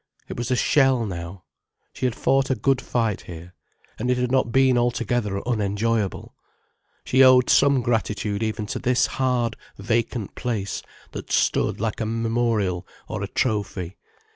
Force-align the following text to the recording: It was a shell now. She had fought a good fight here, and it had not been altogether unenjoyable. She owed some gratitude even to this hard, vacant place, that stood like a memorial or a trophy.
It 0.27 0.35
was 0.35 0.49
a 0.49 0.55
shell 0.55 1.05
now. 1.05 1.43
She 1.93 2.07
had 2.07 2.15
fought 2.15 2.49
a 2.49 2.55
good 2.55 2.81
fight 2.81 3.21
here, 3.21 3.53
and 3.99 4.09
it 4.09 4.17
had 4.17 4.31
not 4.31 4.51
been 4.51 4.75
altogether 4.75 5.47
unenjoyable. 5.47 6.33
She 7.03 7.23
owed 7.23 7.51
some 7.51 7.83
gratitude 7.83 8.41
even 8.41 8.65
to 8.65 8.79
this 8.79 9.05
hard, 9.05 9.55
vacant 9.77 10.33
place, 10.33 10.81
that 11.11 11.31
stood 11.31 11.79
like 11.79 12.01
a 12.01 12.07
memorial 12.07 12.87
or 13.07 13.21
a 13.21 13.27
trophy. 13.27 13.97